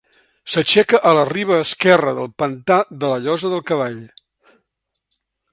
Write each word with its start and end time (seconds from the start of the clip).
S'aixeca 0.53 0.99
a 1.09 1.11
la 1.19 1.25
riba 1.31 1.59
esquerra 1.65 2.15
del 2.21 2.31
pantà 2.45 2.79
de 3.05 3.13
la 3.15 3.23
Llosa 3.27 3.55
del 3.55 3.65
Cavall. 3.71 4.03